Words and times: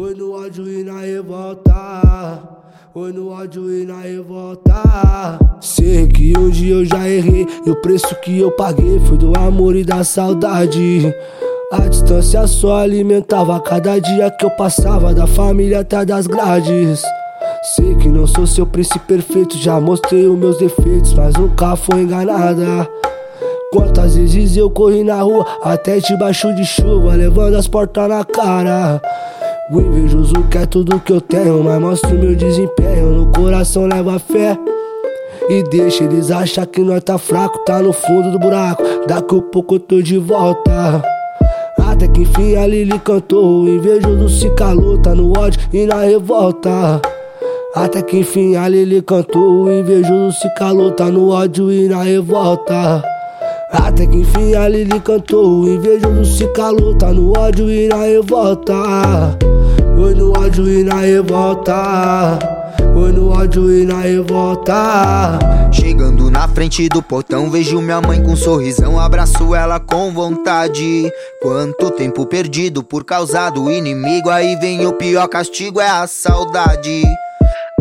Oi 0.00 0.14
no 0.14 0.32
ódio 0.32 0.66
e 0.66 0.82
na 0.82 1.00
revolta. 1.00 2.42
Oi 2.94 3.12
no 3.12 3.32
ódio 3.32 3.70
e 3.70 3.84
na 3.84 4.00
revolta. 4.00 5.38
Sei 5.60 6.06
que 6.06 6.32
um 6.38 6.48
dia 6.48 6.76
eu 6.76 6.86
já 6.86 7.06
errei. 7.06 7.46
E 7.66 7.70
o 7.70 7.76
preço 7.82 8.14
que 8.22 8.40
eu 8.40 8.50
paguei 8.50 8.98
foi 9.00 9.18
do 9.18 9.38
amor 9.38 9.76
e 9.76 9.84
da 9.84 10.02
saudade. 10.02 11.14
A 11.70 11.86
distância 11.86 12.46
só 12.46 12.78
alimentava 12.78 13.60
cada 13.60 13.98
dia 13.98 14.30
que 14.30 14.46
eu 14.46 14.50
passava 14.52 15.12
da 15.12 15.26
família 15.26 15.80
até 15.80 16.02
das 16.02 16.26
grades. 16.26 17.02
Sei 17.74 17.94
que 17.96 18.08
não 18.08 18.26
sou 18.26 18.46
seu 18.46 18.64
príncipe 18.64 19.00
perfeito, 19.00 19.58
já 19.58 19.78
mostrei 19.78 20.26
os 20.26 20.38
meus 20.38 20.56
defeitos, 20.56 21.12
mas 21.12 21.34
nunca 21.34 21.76
foi 21.76 22.00
enganada. 22.00 22.88
Quantas 23.70 24.16
vezes 24.16 24.56
eu 24.56 24.70
corri 24.70 25.04
na 25.04 25.20
rua, 25.20 25.46
até 25.62 25.98
debaixo 25.98 26.50
de 26.54 26.64
chuva, 26.64 27.14
levando 27.14 27.56
as 27.56 27.68
portas 27.68 28.08
na 28.08 28.24
cara. 28.24 29.02
O 29.72 29.80
invejoso 29.80 30.34
quer 30.50 30.66
tudo 30.66 30.98
que 30.98 31.12
eu 31.12 31.20
tenho, 31.20 31.62
mas 31.62 31.80
mostro 31.80 32.18
meu 32.18 32.34
desempenho. 32.34 33.10
No 33.10 33.30
coração 33.30 33.86
leva 33.86 34.18
fé. 34.18 34.58
E 35.48 35.62
deixa 35.70 36.02
eles 36.02 36.32
achar 36.32 36.66
que 36.66 36.80
nós 36.80 37.04
tá 37.04 37.16
fraco, 37.16 37.56
tá 37.60 37.80
no 37.80 37.92
fundo 37.92 38.32
do 38.32 38.38
buraco. 38.40 38.82
Daqui 39.06 39.38
a 39.38 39.42
pouco 39.42 39.76
eu 39.76 39.80
tô 39.80 40.02
de 40.02 40.18
volta. 40.18 41.00
Até 41.78 42.08
que 42.08 42.22
enfim 42.22 42.56
a 42.56 42.66
Lili 42.66 42.98
cantou. 42.98 43.62
O 43.62 43.68
invejoso 43.68 44.28
se 44.40 44.50
calou, 44.56 44.98
tá 44.98 45.14
no 45.14 45.38
ódio 45.38 45.60
e 45.72 45.86
na 45.86 46.00
revolta. 46.00 47.00
Até 47.72 48.02
que 48.02 48.18
enfim 48.18 48.56
a 48.56 48.66
Lili 48.66 49.00
cantou. 49.02 49.66
O 49.66 49.72
invejoso 49.72 50.36
se 50.36 50.52
calou, 50.54 50.90
tá 50.90 51.04
no 51.04 51.30
ódio 51.30 51.70
e 51.70 51.86
na 51.88 52.02
revolta. 52.02 53.04
Até 53.70 54.04
que 54.04 54.16
enfim 54.16 54.52
a 54.56 54.68
Lili 54.68 54.98
cantou. 54.98 55.60
O 55.60 55.68
invejoso 55.68 56.24
se 56.24 56.46
calou, 56.48 56.92
tá 56.98 57.12
no 57.12 57.38
ódio 57.38 57.70
e 57.70 57.86
na 57.86 58.02
revolta. 58.02 58.74
Oi 60.00 60.14
no 60.14 60.32
ódio 60.32 60.66
e 60.66 60.82
na 60.82 60.94
revolta. 60.94 62.38
Oi 62.96 63.12
no 63.12 63.28
ódio 63.28 63.70
e 63.70 63.84
na 63.84 64.00
revolta. 64.00 65.38
Chegando 65.70 66.30
na 66.30 66.48
frente 66.48 66.88
do 66.88 67.02
portão, 67.02 67.50
vejo 67.50 67.82
minha 67.82 68.00
mãe 68.00 68.22
com 68.22 68.30
um 68.30 68.36
sorrisão. 68.36 68.98
Abraço 68.98 69.54
ela 69.54 69.78
com 69.78 70.10
vontade. 70.10 71.12
Quanto 71.42 71.90
tempo 71.90 72.24
perdido 72.24 72.82
por 72.82 73.04
causa 73.04 73.50
do 73.50 73.70
inimigo. 73.70 74.30
Aí 74.30 74.56
vem 74.56 74.86
o 74.86 74.94
pior 74.94 75.28
castigo, 75.28 75.82
é 75.82 75.90
a 75.90 76.06
saudade. 76.06 77.02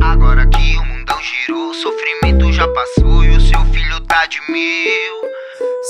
Agora 0.02 0.45
que 0.45 0.78
o 0.78 0.86
mundão 0.86 1.17
girou, 1.22 1.70
o 1.70 1.73
sofrimento 1.73 2.52
já 2.52 2.67
passou 2.67 3.23
e 3.23 3.30
o 3.30 3.39
seu 3.39 3.64
filho 3.72 4.02
tá 4.02 4.26
de 4.26 4.42
mil. 4.52 5.30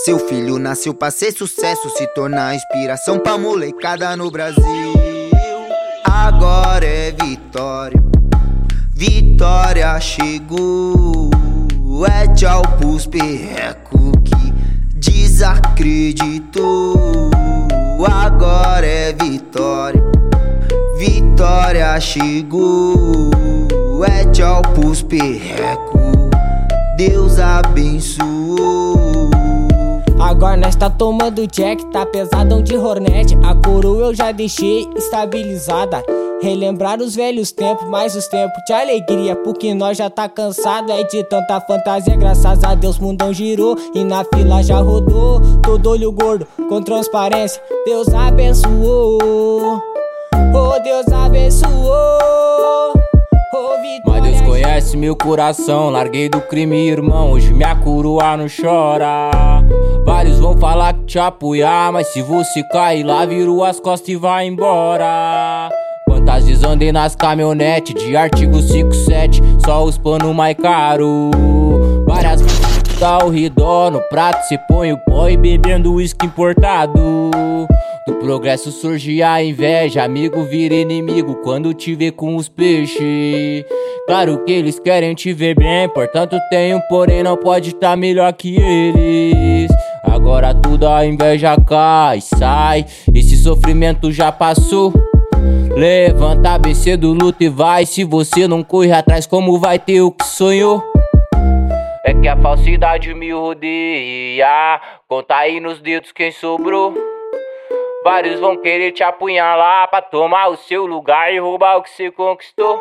Seu 0.06 0.20
filho 0.20 0.60
nasceu 0.60 0.94
pra 0.94 1.10
ser 1.10 1.32
sucesso, 1.32 1.90
se 1.90 2.06
tornar 2.14 2.54
inspiração 2.54 3.18
pra 3.18 3.36
molecada 3.36 4.16
no 4.16 4.30
Brasil 4.30 5.09
agora 6.40 6.86
é 6.86 7.12
vitória. 7.12 8.02
Vitória 8.94 10.00
chegou. 10.00 11.30
É 12.08 12.26
tchau 12.34 12.62
pros 12.78 13.06
perreco 13.06 14.14
que 14.22 14.54
desacreditou. 14.96 17.30
Agora 18.10 18.86
é 18.86 19.12
vitória. 19.12 20.02
Vitória 20.98 22.00
chegou. 22.00 23.32
É 24.08 24.24
tchau 24.32 24.62
pros 24.74 25.02
perreco. 25.02 26.00
Deus 26.96 27.38
abençoou. 27.38 29.30
Agora 30.18 30.56
nós 30.56 30.78
tá 30.78 30.90
tomando 30.90 31.46
jack, 31.48 31.86
tá 31.92 32.06
pesadão 32.06 32.62
de 32.62 32.78
hornet. 32.78 33.38
A 33.44 33.54
coroa 33.56 34.06
eu 34.08 34.16
já 34.16 34.32
deixei 34.32 34.88
estabilizada. 34.96 36.02
Relembrar 36.42 37.02
os 37.02 37.16
velhos 37.16 37.52
tempos, 37.52 37.88
mais 37.90 38.16
os 38.16 38.26
tempos 38.28 38.64
de 38.66 38.72
alegria. 38.72 39.36
Porque 39.36 39.74
nós 39.74 39.98
já 39.98 40.10
tá 40.10 40.30
cansado 40.30 40.90
é 40.90 41.04
de 41.04 41.22
tanta 41.26 41.60
fantasia. 41.60 42.16
Graças 42.16 42.64
a 42.64 42.76
Deus, 42.76 42.98
mundão 42.98 43.34
girou 43.34 43.78
e 43.94 44.06
na 44.06 44.24
fila 44.24 44.64
já 44.64 44.80
rodou. 44.80 45.42
Todo 45.62 45.90
olho 45.90 46.12
gordo 46.14 46.48
com 46.70 46.82
transparência. 46.82 47.62
Deus 47.86 48.08
abençoou. 48.14 49.82
Oh, 50.34 50.80
Deus 50.82 51.08
abençoou. 51.12 52.94
Mas 54.06 54.24
Deus 54.24 54.42
conhece 54.42 54.96
meu 54.96 55.18
coração. 55.18 55.90
Larguei 55.90 56.30
do 56.30 56.40
crime, 56.40 56.88
irmão. 56.88 57.32
Hoje 57.32 57.54
minha 57.54 57.76
coroa 57.76 58.38
não 58.38 58.48
chora. 58.48 59.30
Vários 60.06 60.40
vão 60.40 60.58
falar 60.58 60.94
que 60.94 61.04
te 61.04 61.20
apoiar, 61.20 61.92
mas 61.92 62.08
se 62.08 62.22
você 62.22 62.64
cair 62.64 63.04
lá, 63.04 63.26
virou 63.26 63.64
as 63.64 63.78
costas 63.80 64.08
e 64.08 64.16
vai 64.16 64.48
embora. 64.48 65.70
Quantas 66.30 66.46
vezes 66.46 66.64
andei 66.64 66.92
nas 66.92 67.16
caminhonete 67.16 67.92
de 67.92 68.16
artigo 68.16 68.62
57, 68.62 69.42
só 69.66 69.84
os 69.84 69.98
pano 69.98 70.32
mais 70.32 70.56
caro. 70.56 71.32
Várias 72.06 72.42
tá 73.00 73.26
o 73.26 73.30
redor 73.30 73.90
no 73.90 74.00
prato, 74.10 74.48
cê 74.48 74.56
põe 74.68 74.94
o 74.94 74.98
pó 75.00 75.28
e 75.28 75.36
bebendo 75.36 75.92
uísque 75.92 76.28
importado. 76.28 77.32
Do 78.06 78.14
progresso 78.20 78.72
surge 78.72 79.24
a 79.24 79.44
inveja, 79.44 80.04
amigo 80.04 80.44
vira 80.44 80.76
inimigo 80.76 81.34
quando 81.38 81.74
te 81.74 81.96
vê 81.96 82.12
com 82.12 82.36
os 82.36 82.48
peixes. 82.48 83.66
Claro 84.06 84.44
que 84.46 84.52
eles 84.52 84.78
querem 84.80 85.16
te 85.16 85.34
ver 85.34 85.56
bem, 85.56 85.90
portanto 85.90 86.38
um 86.76 86.80
porém, 86.90 87.24
não 87.24 87.38
pode 87.38 87.74
tá 87.74 87.96
melhor 87.96 88.32
que 88.34 88.56
eles. 88.56 89.72
Agora 90.04 90.54
tudo 90.54 90.88
a 90.88 91.04
inveja 91.04 91.58
cai, 91.60 92.22
sai. 92.22 92.86
Esse 93.16 93.36
sofrimento 93.36 94.12
já 94.12 94.32
passou. 94.32 94.94
Levanta 95.76 96.58
bem 96.58 96.74
cedo, 96.74 97.14
luta 97.14 97.44
e 97.44 97.50
vai. 97.50 97.86
Se 97.86 98.04
você 98.04 98.48
não 98.48 98.64
corre 98.64 98.92
atrás, 98.92 99.26
como 99.26 99.58
vai 99.60 99.80
ter 99.80 100.02
o 100.02 100.12
que 100.12 100.26
sonhou? 100.26 100.84
É 102.04 102.14
que 102.14 102.28
a 102.28 102.36
falsidade 102.36 103.14
me 103.14 103.32
rodeia. 103.32 104.82
Conta 105.08 105.36
aí 105.36 105.60
nos 105.60 105.80
dedos 105.80 106.12
quem 106.12 106.32
sobrou. 106.32 106.94
Vários 108.04 108.40
vão 108.40 108.58
querer 108.58 108.92
te 108.92 109.04
apunhalar 109.04 109.90
pra 109.90 110.02
tomar 110.02 110.50
o 110.50 110.58
seu 110.58 110.86
lugar 110.86 111.34
e 111.34 111.40
roubar 111.40 111.78
o 111.78 111.84
que 111.84 111.90
você 111.90 112.10
conquistou. 112.10 112.80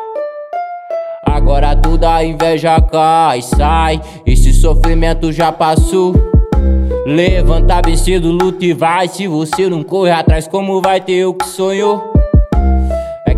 Agora 1.25 1.75
tudo 1.75 2.05
a 2.05 2.23
inveja 2.23 2.81
cai, 2.81 3.41
sai. 3.41 4.01
Esse 4.25 4.51
sofrimento 4.53 5.31
já 5.31 5.51
passou. 5.51 6.13
Levanta 7.05 7.81
bem 7.81 7.95
cedo, 7.95 8.31
luta 8.31 8.65
e 8.65 8.73
vai. 8.73 9.07
Se 9.07 9.27
você 9.27 9.69
não 9.69 9.83
correr 9.83 10.11
atrás, 10.11 10.47
como 10.47 10.81
vai 10.81 10.99
ter 10.99 11.25
o 11.25 11.33
que 11.33 11.45
sonhou? 11.45 12.08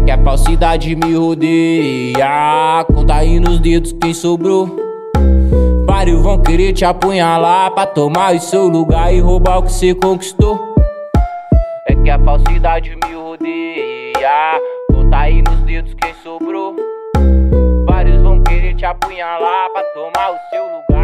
Que 0.06 0.12
a 0.12 0.18
falsidade 0.24 0.96
me 0.96 1.16
rodeia. 1.16 2.86
Conta 2.94 3.16
aí 3.16 3.40
nos 3.40 3.60
dedos 3.60 3.94
quem 3.94 4.14
sobrou. 4.14 4.76
Vários 5.86 6.22
vão 6.22 6.42
querer 6.42 6.74
te 6.74 6.84
apunhalar 6.84 7.72
pra 7.72 7.86
tomar 7.86 8.36
o 8.36 8.40
seu 8.40 8.68
lugar 8.68 9.14
e 9.14 9.20
roubar 9.20 9.60
o 9.60 9.64
que 9.64 9.72
você 9.72 9.94
conquistou. 9.94 10.60
É 11.88 11.96
que 11.96 12.10
a 12.10 12.18
falsidade 12.20 12.90
me 12.90 13.14
rodeia. 13.14 14.60
Conta 14.92 15.18
aí 15.18 15.42
nos 15.42 15.60
dedos 15.62 15.94
quem 15.94 16.14
sobrou. 16.24 16.76
Vários 17.86 18.22
vão 18.22 18.42
querer 18.44 18.76
te 18.76 18.86
apunhalar 18.86 19.70
pra 19.72 19.84
tomar 19.94 20.32
o 20.32 20.38
seu 20.50 20.64
lugar. 20.64 21.01